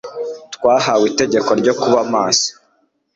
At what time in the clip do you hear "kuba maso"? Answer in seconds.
1.81-2.49